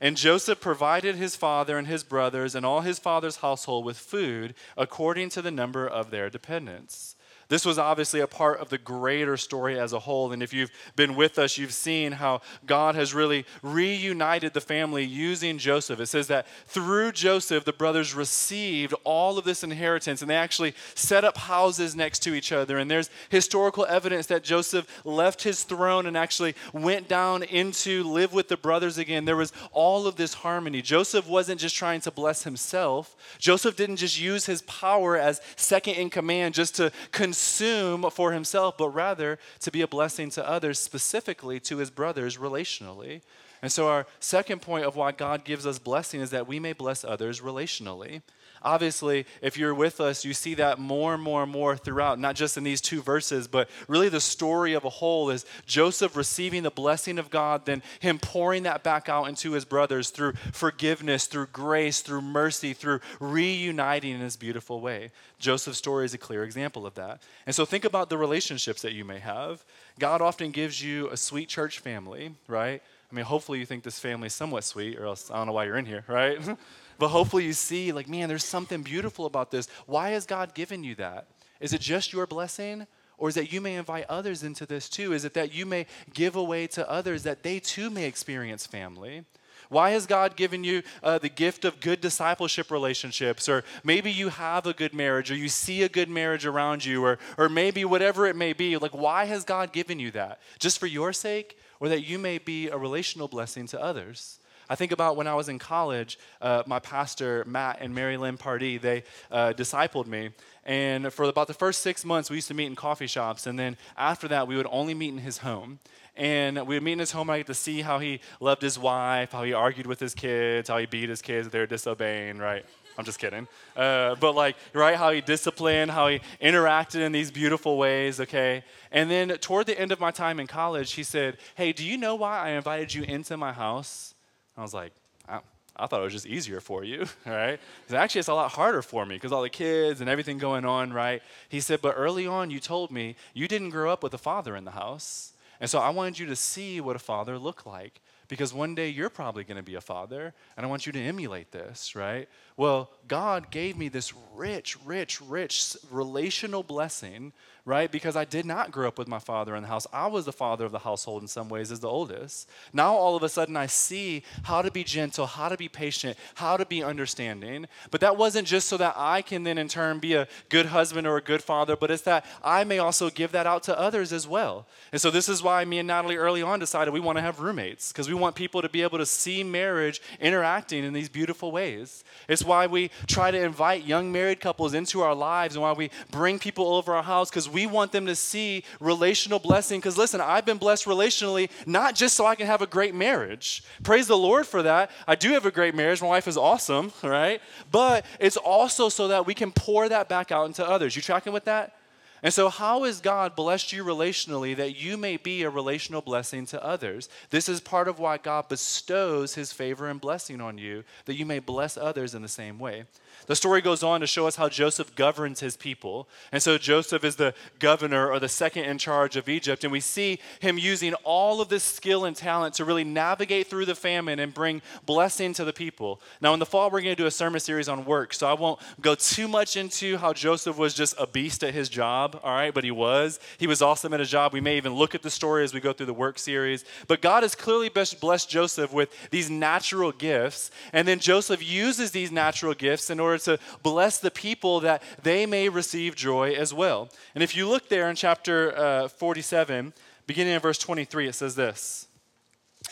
[0.00, 4.54] And Joseph provided his father and his brothers and all his father's household with food
[4.76, 7.13] according to the number of their dependents.
[7.48, 10.32] This was obviously a part of the greater story as a whole.
[10.32, 15.04] And if you've been with us, you've seen how God has really reunited the family
[15.04, 16.00] using Joseph.
[16.00, 20.74] It says that through Joseph, the brothers received all of this inheritance and they actually
[20.94, 22.78] set up houses next to each other.
[22.78, 28.32] And there's historical evidence that Joseph left his throne and actually went down into live
[28.32, 29.24] with the brothers again.
[29.24, 30.82] There was all of this harmony.
[30.82, 35.94] Joseph wasn't just trying to bless himself, Joseph didn't just use his power as second
[35.94, 36.92] in command just to
[37.34, 42.36] consume for himself, but rather to be a blessing to others, specifically to his brothers
[42.36, 43.22] relationally.
[43.60, 46.74] And so, our second point of why God gives us blessing is that we may
[46.74, 48.22] bless others relationally.
[48.64, 52.34] Obviously, if you're with us, you see that more and more and more throughout, not
[52.34, 56.62] just in these two verses, but really the story of a whole is Joseph receiving
[56.62, 61.26] the blessing of God, then him pouring that back out into his brothers through forgiveness,
[61.26, 65.10] through grace, through mercy, through reuniting in this beautiful way.
[65.38, 67.20] Joseph's story is a clear example of that.
[67.44, 69.62] And so think about the relationships that you may have.
[69.98, 72.82] God often gives you a sweet church family, right?
[73.12, 75.52] I mean, hopefully you think this family is somewhat sweet, or else I don't know
[75.52, 76.38] why you're in here, right?
[76.98, 79.68] But hopefully you see, like, man, there's something beautiful about this.
[79.86, 81.26] Why has God given you that?
[81.60, 82.86] Is it just your blessing?
[83.16, 85.12] Or is that you may invite others into this too?
[85.12, 89.24] Is it that you may give away to others that they too may experience family?
[89.68, 93.48] Why has God given you uh, the gift of good discipleship relationships?
[93.48, 97.02] Or maybe you have a good marriage, or you see a good marriage around you,
[97.04, 98.76] or, or maybe whatever it may be.
[98.76, 100.40] Like, why has God given you that?
[100.58, 104.38] Just for your sake, or that you may be a relational blessing to others?
[104.68, 108.36] I think about when I was in college, uh, my pastor, Matt and Mary Lynn
[108.36, 110.30] Pardee, they uh, discipled me.
[110.64, 113.46] And for about the first six months, we used to meet in coffee shops.
[113.46, 115.78] And then after that, we would only meet in his home.
[116.16, 118.62] And we would meet in his home, and I get to see how he loved
[118.62, 121.58] his wife, how he argued with his kids, how he beat his kids if they
[121.58, 122.64] were disobeying, right?
[122.96, 123.48] I'm just kidding.
[123.76, 128.62] Uh, but like, right, how he disciplined, how he interacted in these beautiful ways, okay?
[128.92, 131.98] And then toward the end of my time in college, he said, Hey, do you
[131.98, 134.13] know why I invited you into my house?
[134.56, 134.92] I was like,
[135.28, 135.40] I,
[135.76, 137.58] I thought it was just easier for you, right?
[137.92, 140.92] Actually, it's a lot harder for me because all the kids and everything going on,
[140.92, 141.22] right?
[141.48, 144.56] He said, but early on, you told me you didn't grow up with a father
[144.56, 145.32] in the house.
[145.60, 148.88] And so I wanted you to see what a father looked like because one day
[148.88, 152.28] you're probably going to be a father and I want you to emulate this, right?
[152.56, 157.32] Well, God gave me this rich, rich, rich relational blessing
[157.66, 157.90] right?
[157.90, 159.86] Because I did not grow up with my father in the house.
[159.90, 162.50] I was the father of the household in some ways as the oldest.
[162.74, 166.18] Now all of a sudden I see how to be gentle, how to be patient,
[166.34, 167.66] how to be understanding.
[167.90, 171.06] But that wasn't just so that I can then in turn be a good husband
[171.06, 174.12] or a good father, but it's that I may also give that out to others
[174.12, 174.66] as well.
[174.92, 177.40] And so this is why me and Natalie early on decided we want to have
[177.40, 181.50] roommates because we want people to be able to see marriage interacting in these beautiful
[181.50, 182.04] ways.
[182.28, 185.90] It's why we try to invite young married couples into our lives and why we
[186.10, 189.80] bring people over our house because we want them to see relational blessing.
[189.80, 193.62] Because listen, I've been blessed relationally, not just so I can have a great marriage.
[193.82, 194.90] Praise the Lord for that.
[195.06, 196.02] I do have a great marriage.
[196.02, 197.40] My wife is awesome, right?
[197.70, 200.96] But it's also so that we can pour that back out into others.
[200.96, 201.76] You tracking with that?
[202.24, 206.46] And so, how has God blessed you relationally that you may be a relational blessing
[206.46, 207.10] to others?
[207.28, 211.26] This is part of why God bestows his favor and blessing on you, that you
[211.26, 212.86] may bless others in the same way.
[213.26, 216.08] The story goes on to show us how Joseph governs his people.
[216.30, 219.64] And so Joseph is the governor or the second in charge of Egypt.
[219.64, 223.64] And we see him using all of this skill and talent to really navigate through
[223.64, 226.00] the famine and bring blessing to the people.
[226.20, 228.12] Now, in the fall, we're going to do a sermon series on work.
[228.12, 231.68] So I won't go too much into how Joseph was just a beast at his
[231.68, 232.52] job, all right?
[232.52, 233.18] But he was.
[233.38, 234.32] He was awesome at his job.
[234.32, 236.64] We may even look at the story as we go through the work series.
[236.86, 240.50] But God has clearly blessed Joseph with these natural gifts.
[240.72, 245.26] And then Joseph uses these natural gifts in order to bless the people that they
[245.26, 246.88] may receive joy as well.
[247.14, 249.72] And if you look there in chapter uh, 47,
[250.06, 251.86] beginning in verse 23, it says this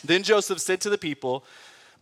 [0.05, 1.44] Then Joseph said to the people,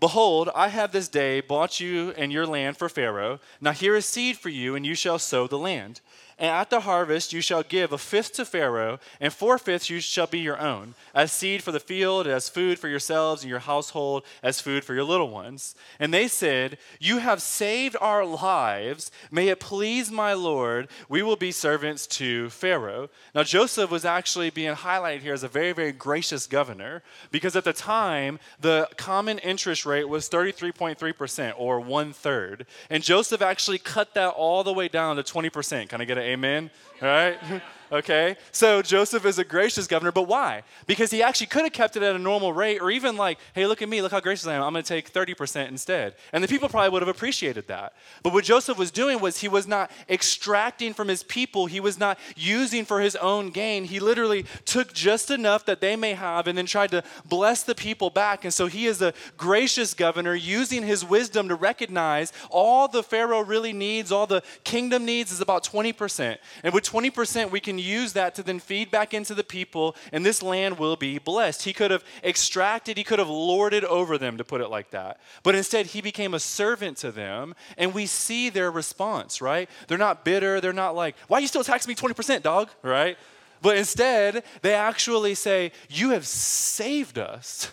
[0.00, 3.38] Behold, I have this day bought you and your land for Pharaoh.
[3.60, 6.00] Now here is seed for you, and you shall sow the land.
[6.40, 10.00] And at the harvest you shall give a fifth to Pharaoh, and four fifths you
[10.00, 13.58] shall be your own, as seed for the field, as food for yourselves and your
[13.58, 15.74] household, as food for your little ones.
[15.98, 19.10] And they said, You have saved our lives.
[19.30, 23.10] May it please my Lord, we will be servants to Pharaoh.
[23.34, 27.64] Now, Joseph was actually being highlighted here as a very, very gracious governor, because at
[27.64, 32.64] the time, the common interest rate was 33.3%, or one third.
[32.88, 35.90] And Joseph actually cut that all the way down to 20%.
[35.90, 36.70] Can I get an amen?
[37.00, 37.38] Right?
[37.92, 38.36] okay?
[38.52, 40.62] So Joseph is a gracious governor, but why?
[40.86, 43.66] Because he actually could have kept it at a normal rate, or even like, hey,
[43.66, 44.62] look at me, look how gracious I am.
[44.62, 46.14] I'm going to take 30% instead.
[46.32, 47.94] And the people probably would have appreciated that.
[48.22, 51.98] But what Joseph was doing was he was not extracting from his people, he was
[51.98, 53.84] not using for his own gain.
[53.84, 57.74] He literally took just enough that they may have and then tried to bless the
[57.74, 58.44] people back.
[58.44, 63.42] And so he is a gracious governor using his wisdom to recognize all the Pharaoh
[63.42, 66.38] really needs, all the kingdom needs is about 20%.
[66.62, 70.26] And with 20%, we can use that to then feed back into the people, and
[70.26, 71.62] this land will be blessed.
[71.62, 75.20] He could have extracted, he could have lorded over them, to put it like that.
[75.44, 79.70] But instead, he became a servant to them, and we see their response, right?
[79.86, 80.60] They're not bitter.
[80.60, 82.70] They're not like, why you still taxing me 20%, dog?
[82.82, 83.16] Right?
[83.62, 87.72] But instead, they actually say, You have saved us.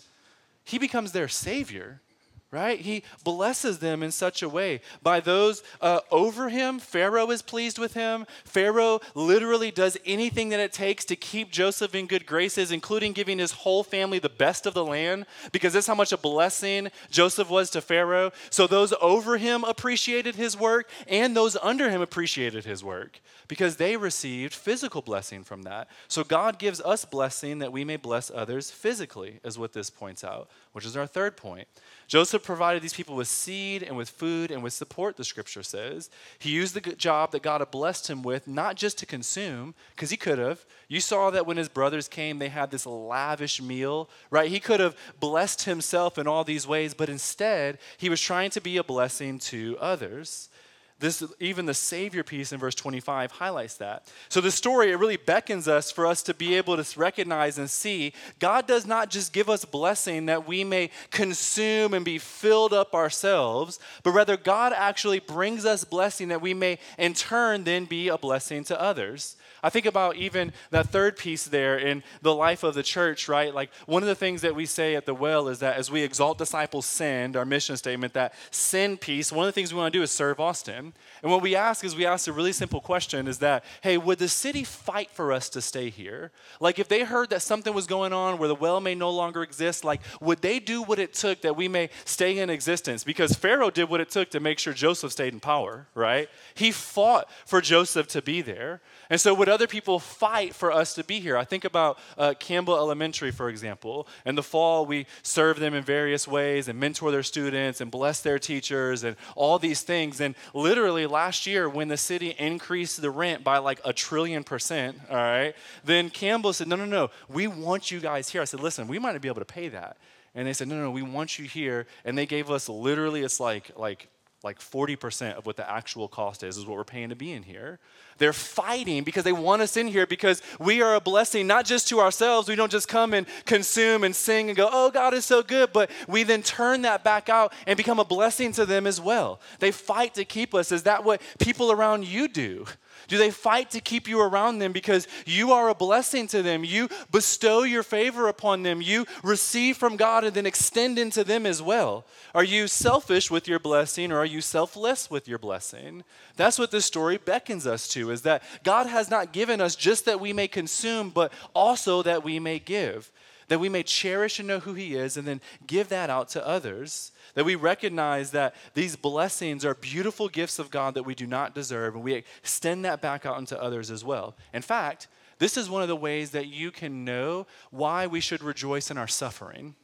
[0.64, 2.02] He becomes their savior
[2.50, 2.80] right?
[2.80, 4.80] He blesses them in such a way.
[5.04, 8.26] By those uh, over him, Pharaoh is pleased with him.
[8.46, 13.40] Pharaoh literally does anything that it takes to keep Joseph in good graces, including giving
[13.40, 17.50] his whole family the best of the land, because that's how much a blessing Joseph
[17.50, 18.32] was to Pharaoh.
[18.50, 23.76] So those over him appreciated his work, and those under him appreciated his work, because
[23.76, 25.90] they received physical blessing from that.
[26.08, 30.24] So God gives us blessing that we may bless others physically, is what this points
[30.24, 31.68] out, which is our third point.
[32.08, 36.10] Joseph provided these people with seed and with food and with support, the scripture says.
[36.40, 40.10] He used the job that God had blessed him with, not just to consume, because
[40.10, 40.66] he could have.
[40.88, 44.50] You saw that when his brothers came, they had this lavish meal, right?
[44.50, 48.62] He could have blessed himself in all these ways, but instead, he was trying to
[48.62, 50.50] be a blessing to others.
[51.00, 54.12] This, even the Savior piece in verse 25 highlights that.
[54.30, 57.70] So the story, it really beckons us for us to be able to recognize and
[57.70, 62.74] see God does not just give us blessing that we may consume and be filled
[62.74, 67.86] up ourselves, but rather God actually brings us blessing that we may in turn then
[67.86, 69.36] be a blessing to others.
[69.64, 73.54] I think about even that third piece there in the life of the church, right?
[73.54, 76.02] Like one of the things that we say at the well is that as we
[76.02, 79.92] exalt disciples send, our mission statement, that send piece, one of the things we want
[79.92, 80.94] to do is serve Austin.
[81.22, 84.20] And what we ask is we ask a really simple question is that, hey, would
[84.20, 86.32] the city fight for us to stay here?
[86.60, 89.44] Like if they heard that something was going on where the well may no longer
[89.44, 93.04] exist, like would they do what it took that we may stay in existence?
[93.04, 96.30] Because Pharaoh did what it took to make sure Joseph stayed in power, right?
[96.54, 98.82] He fought for Joseph to be there.
[99.10, 101.38] And so, would other people fight for us to be here?
[101.38, 104.08] I think about uh, Campbell Elementary, for example.
[104.26, 108.22] In the fall, we serve them in various ways and mentor their students and bless
[108.22, 110.20] their teachers and all these things.
[110.20, 114.98] And literally, last year, when the city increased the rent by like a trillion percent,
[115.10, 118.42] all right, then Campbell said, No, no, no, we want you guys here.
[118.42, 119.98] I said, Listen, we might not be able to pay that.
[120.36, 121.88] And they said, No, no, no, we want you here.
[122.04, 124.10] And they gave us literally, it's like, like,
[124.44, 127.44] like 40% of what the actual cost is, is what we're paying to be in
[127.44, 127.80] here.
[128.20, 131.88] They're fighting because they want us in here because we are a blessing, not just
[131.90, 132.48] to ourselves.
[132.48, 135.74] We don't just come and consume and sing and go, oh, God is so good,
[135.74, 139.40] but we then turn that back out and become a blessing to them as well.
[139.60, 140.72] They fight to keep us.
[140.72, 142.66] Is that what people around you do?
[143.08, 146.64] Do they fight to keep you around them because you are a blessing to them?
[146.64, 148.82] You bestow your favor upon them.
[148.82, 152.06] You receive from God and then extend into them as well.
[152.36, 156.04] Are you selfish with your blessing or are you selfless with your blessing?
[156.36, 160.06] That's what this story beckons us to is that God has not given us just
[160.06, 163.12] that we may consume, but also that we may give,
[163.48, 166.46] that we may cherish and know who He is and then give that out to
[166.46, 171.28] others that we recognize that these blessings are beautiful gifts of God that we do
[171.28, 174.36] not deserve, and we extend that back out into others as well.
[174.54, 175.08] In fact,
[175.40, 178.98] this is one of the ways that you can know why we should rejoice in
[178.98, 179.76] our suffering.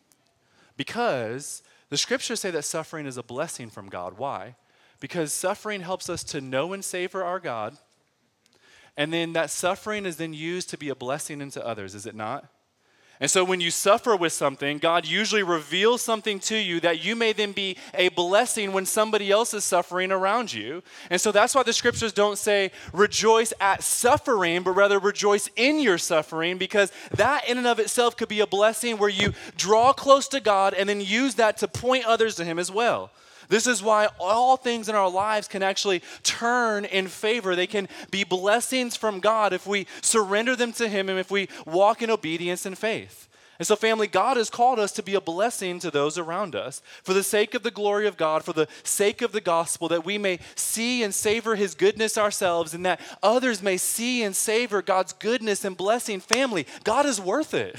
[0.78, 4.18] Because the scriptures say that suffering is a blessing from God.
[4.18, 4.56] Why?
[5.00, 7.78] Because suffering helps us to know and savor our God.
[8.98, 12.16] And then that suffering is then used to be a blessing into others, is it
[12.16, 12.48] not?
[13.24, 17.16] And so when you suffer with something, God usually reveals something to you that you
[17.16, 20.84] may then be a blessing when somebody else is suffering around you.
[21.10, 25.80] And so that's why the scriptures don't say rejoice at suffering, but rather rejoice in
[25.80, 29.94] your suffering, because that in and of itself could be a blessing where you draw
[29.94, 33.10] close to God and then use that to point others to Him as well.
[33.50, 37.56] This is why all things in our lives can actually turn in favor.
[37.56, 41.50] They can be blessings from God if we surrender them to Him and if we
[41.66, 43.30] walk in obedience and faith.
[43.60, 46.82] And so, family, God has called us to be a blessing to those around us
[47.04, 50.04] for the sake of the glory of God, for the sake of the gospel, that
[50.04, 54.82] we may see and savor His goodness ourselves and that others may see and savor
[54.82, 56.20] God's goodness and blessing.
[56.20, 57.76] Family, God is worth it.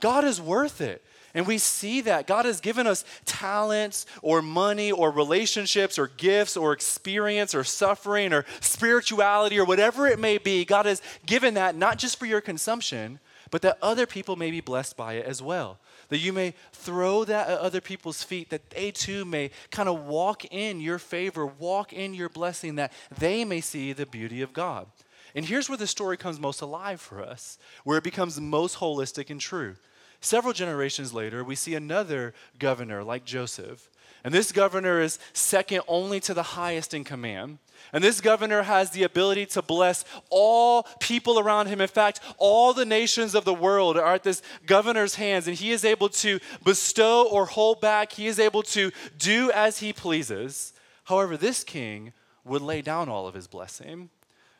[0.00, 1.02] God is worth it.
[1.34, 6.56] And we see that God has given us talents or money or relationships or gifts
[6.56, 10.64] or experience or suffering or spirituality or whatever it may be.
[10.64, 13.18] God has given that not just for your consumption,
[13.50, 15.78] but that other people may be blessed by it as well.
[16.08, 20.06] That you may throw that at other people's feet, that they too may kind of
[20.06, 24.52] walk in your favor, walk in your blessing, that they may see the beauty of
[24.52, 24.86] God.
[25.34, 29.30] And here's where the story comes most alive for us, where it becomes most holistic
[29.30, 29.74] and true.
[30.24, 33.90] Several generations later, we see another governor like Joseph.
[34.24, 37.58] And this governor is second only to the highest in command.
[37.92, 41.82] And this governor has the ability to bless all people around him.
[41.82, 45.72] In fact, all the nations of the world are at this governor's hands, and he
[45.72, 48.12] is able to bestow or hold back.
[48.12, 50.72] He is able to do as he pleases.
[51.04, 54.08] However, this king would lay down all of his blessing.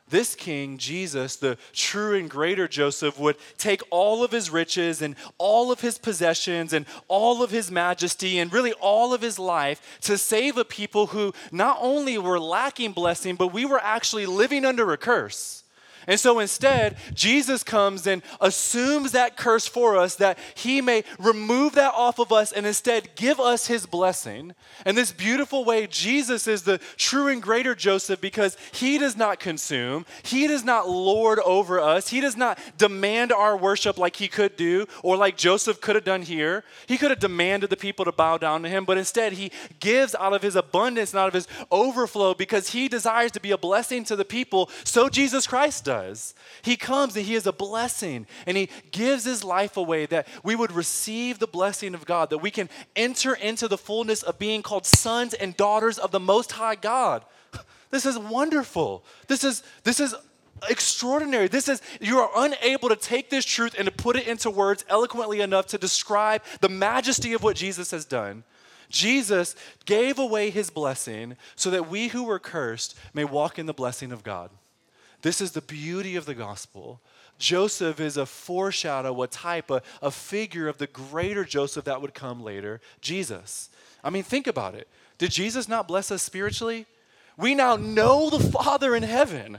[0.07, 5.15] This king, Jesus, the true and greater Joseph, would take all of his riches and
[5.39, 9.99] all of his possessions and all of his majesty and really all of his life
[10.01, 14.63] to save a people who not only were lacking blessing, but we were actually living
[14.63, 15.64] under a curse.
[16.07, 21.73] And so instead, Jesus comes and assumes that curse for us that he may remove
[21.75, 24.53] that off of us and instead give us his blessing.
[24.85, 29.39] And this beautiful way, Jesus is the true and greater Joseph because he does not
[29.39, 34.27] consume, he does not lord over us, he does not demand our worship like he
[34.27, 36.63] could do or like Joseph could have done here.
[36.87, 40.13] He could have demanded the people to bow down to him, but instead he gives
[40.15, 43.57] out of his abundance and out of his overflow because he desires to be a
[43.57, 44.69] blessing to the people.
[44.83, 46.33] So Jesus Christ does does.
[46.61, 50.55] He comes and He is a blessing and He gives His life away that we
[50.55, 54.61] would receive the blessing of God, that we can enter into the fullness of being
[54.61, 57.23] called sons and daughters of the Most High God.
[57.91, 59.05] This is wonderful.
[59.27, 60.13] This is, this is
[60.69, 61.47] extraordinary.
[61.47, 64.83] This is, you are unable to take this truth and to put it into words
[64.89, 68.43] eloquently enough to describe the majesty of what Jesus has done.
[68.89, 69.55] Jesus
[69.85, 74.11] gave away his blessing so that we who were cursed may walk in the blessing
[74.11, 74.49] of God.
[75.25, 77.01] This is the beauty of the gospel.
[77.39, 82.13] Joseph is a foreshadow, a type, a, a figure of the greater Joseph that would
[82.13, 83.69] come later, Jesus.
[84.03, 84.87] I mean, think about it.
[85.17, 86.85] Did Jesus not bless us spiritually?
[87.37, 89.57] We now know the Father in heaven.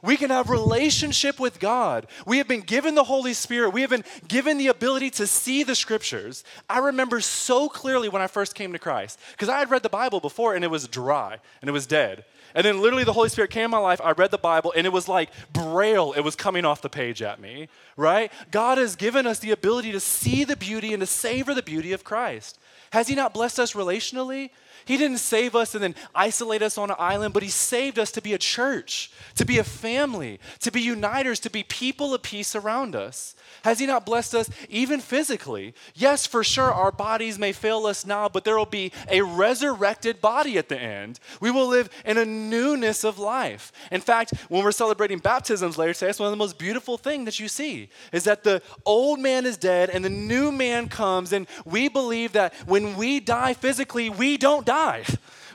[0.00, 2.06] We can have relationship with God.
[2.26, 3.74] We have been given the Holy Spirit.
[3.74, 6.42] We have been given the ability to see the scriptures.
[6.70, 9.90] I remember so clearly when I first came to Christ because I had read the
[9.90, 12.24] Bible before and it was dry and it was dead.
[12.54, 14.00] And then literally the Holy Spirit came in my life.
[14.02, 17.22] I read the Bible and it was like braille, it was coming off the page
[17.22, 18.30] at me, right?
[18.50, 21.92] God has given us the ability to see the beauty and to savor the beauty
[21.92, 22.58] of Christ.
[22.92, 24.50] Has He not blessed us relationally?
[24.84, 28.10] He didn't save us and then isolate us on an island, but He saved us
[28.12, 32.22] to be a church, to be a family, to be uniters, to be people of
[32.22, 33.34] peace around us.
[33.64, 35.74] Has He not blessed us even physically?
[35.94, 40.20] Yes, for sure, our bodies may fail us now, but there will be a resurrected
[40.20, 41.20] body at the end.
[41.40, 43.72] We will live in a newness of life.
[43.90, 47.24] In fact, when we're celebrating baptisms later today, that's one of the most beautiful things
[47.26, 51.32] that you see is that the old man is dead and the new man comes,
[51.32, 54.71] and we believe that when we die physically, we don't die.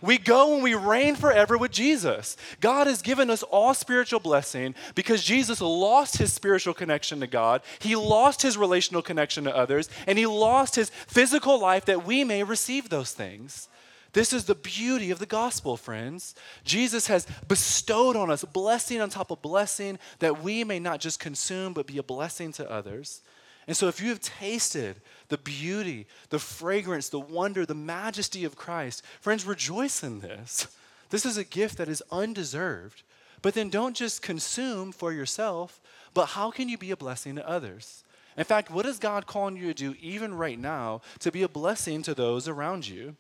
[0.02, 2.38] We go and we reign forever with Jesus.
[2.62, 7.62] God has given us all spiritual blessing because Jesus lost his spiritual connection to God.
[7.80, 12.24] He lost his relational connection to others, and he lost his physical life that we
[12.24, 13.70] may receive those things.
[14.14, 16.34] This is the beauty of the gospel, friends.
[16.64, 21.20] Jesus has bestowed on us blessing on top of blessing that we may not just
[21.20, 23.22] consume, but be a blessing to others.
[23.68, 24.96] And so, if you have tasted
[25.28, 30.68] the beauty, the fragrance, the wonder, the majesty of Christ, friends, rejoice in this.
[31.10, 33.04] This is a gift that is undeserved.
[33.42, 35.80] But then don't just consume for yourself,
[36.14, 38.04] but how can you be a blessing to others?
[38.36, 41.48] In fact, what is God calling you to do even right now to be a
[41.48, 43.16] blessing to those around you?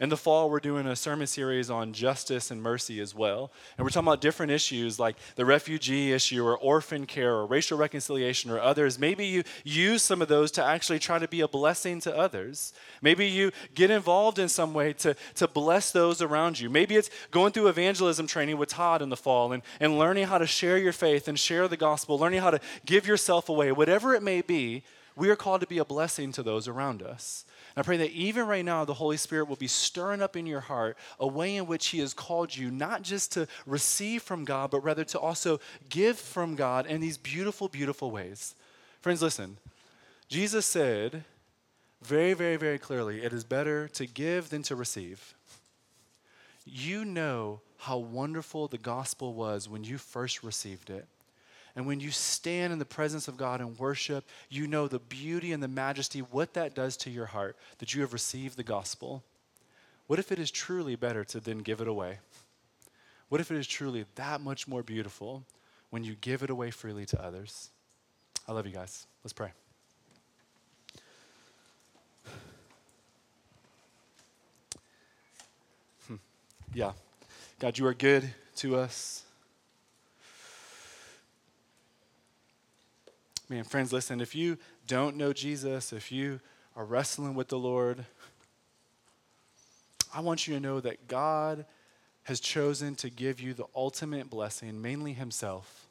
[0.00, 3.52] In the fall, we're doing a sermon series on justice and mercy as well.
[3.78, 7.78] And we're talking about different issues like the refugee issue or orphan care or racial
[7.78, 8.98] reconciliation or others.
[8.98, 12.72] Maybe you use some of those to actually try to be a blessing to others.
[13.02, 16.68] Maybe you get involved in some way to, to bless those around you.
[16.68, 20.38] Maybe it's going through evangelism training with Todd in the fall and, and learning how
[20.38, 24.12] to share your faith and share the gospel, learning how to give yourself away, whatever
[24.12, 24.82] it may be
[25.16, 27.44] we are called to be a blessing to those around us.
[27.76, 30.46] And I pray that even right now, the Holy Spirit will be stirring up in
[30.46, 34.44] your heart a way in which He has called you not just to receive from
[34.44, 38.54] God, but rather to also give from God in these beautiful, beautiful ways.
[39.00, 39.58] Friends, listen.
[40.28, 41.24] Jesus said
[42.02, 45.34] very, very, very clearly it is better to give than to receive.
[46.64, 51.06] You know how wonderful the gospel was when you first received it.
[51.76, 55.52] And when you stand in the presence of God and worship, you know the beauty
[55.52, 59.24] and the majesty, what that does to your heart, that you have received the gospel.
[60.06, 62.18] What if it is truly better to then give it away?
[63.28, 65.44] What if it is truly that much more beautiful
[65.90, 67.70] when you give it away freely to others?
[68.46, 69.06] I love you guys.
[69.24, 69.50] Let's pray.
[76.06, 76.16] Hmm.
[76.72, 76.92] Yeah.
[77.58, 79.23] God, you are good to us.
[83.50, 86.40] Man, friends, listen, if you don't know Jesus, if you
[86.74, 88.06] are wrestling with the Lord,
[90.14, 91.66] I want you to know that God
[92.22, 95.86] has chosen to give you the ultimate blessing, mainly Himself.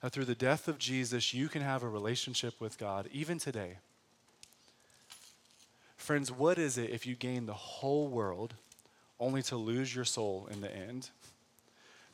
[0.00, 3.78] That through the death of Jesus, you can have a relationship with God, even today.
[5.96, 8.54] Friends, what is it if you gain the whole world
[9.20, 11.10] only to lose your soul in the end?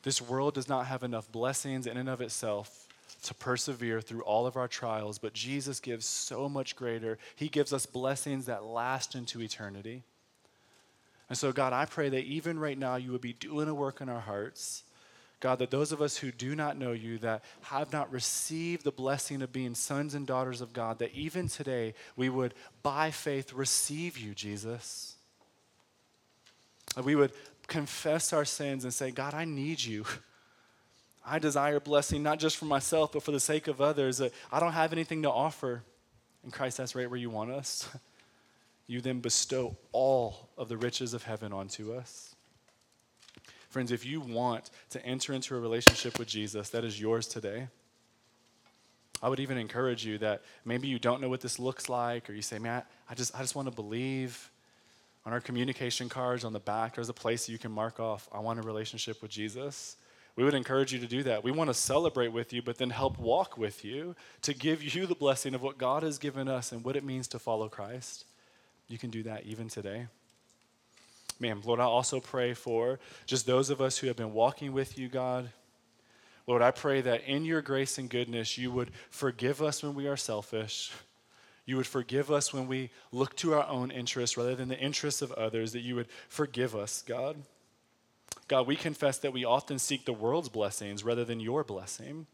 [0.03, 2.82] This world does not have enough blessings in and of itself
[3.23, 7.17] to persevere through all of our trials, but Jesus gives so much greater.
[7.35, 10.03] He gives us blessings that last into eternity.
[11.29, 14.01] And so, God, I pray that even right now you would be doing a work
[14.01, 14.83] in our hearts.
[15.39, 18.91] God, that those of us who do not know you, that have not received the
[18.91, 23.51] blessing of being sons and daughters of God, that even today we would, by faith,
[23.51, 25.15] receive you, Jesus.
[26.95, 27.31] That we would
[27.67, 30.05] confess our sins and say, God, I need you.
[31.25, 34.19] I desire blessing not just for myself, but for the sake of others.
[34.19, 35.83] Uh, I don't have anything to offer.
[36.43, 37.89] And Christ, that's right where you want us.
[38.85, 42.35] You then bestow all of the riches of heaven onto us.
[43.69, 47.69] Friends, if you want to enter into a relationship with Jesus, that is yours today.
[49.21, 52.33] I would even encourage you that maybe you don't know what this looks like, or
[52.33, 54.51] you say, man, I just, I just want to believe.
[55.25, 58.39] On our communication cards on the back, there's a place you can mark off, I
[58.39, 59.95] want a relationship with Jesus
[60.35, 61.43] we would encourage you to do that.
[61.43, 65.05] We want to celebrate with you, but then help walk with you to give you
[65.05, 68.25] the blessing of what God has given us and what it means to follow Christ.
[68.87, 70.07] You can do that even today.
[71.39, 74.97] Man, Lord, I also pray for just those of us who have been walking with
[74.97, 75.49] you, God.
[76.47, 80.07] Lord, I pray that in your grace and goodness, you would forgive us when we
[80.07, 80.91] are selfish.
[81.65, 85.21] You would forgive us when we look to our own interests rather than the interests
[85.21, 87.37] of others, that you would forgive us, God.
[88.47, 92.27] God, we confess that we often seek the world's blessings rather than your blessing.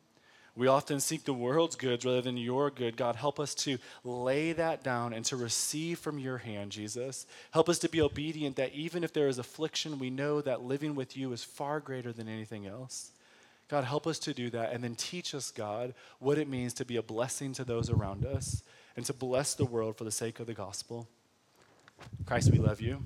[0.55, 2.97] We often seek the world's goods rather than your good.
[2.97, 7.25] God, help us to lay that down and to receive from your hand, Jesus.
[7.51, 10.95] Help us to be obedient that even if there is affliction, we know that living
[10.95, 13.11] with you is far greater than anything else.
[13.69, 16.85] God, help us to do that and then teach us, God, what it means to
[16.85, 18.63] be a blessing to those around us
[18.97, 21.07] and to bless the world for the sake of the gospel.
[22.25, 23.03] Christ, we love you.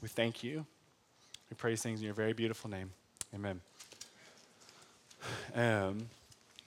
[0.00, 0.66] We thank you.
[1.52, 2.92] We pray these things in your very beautiful name.
[3.34, 3.60] Amen.
[5.54, 6.08] Um,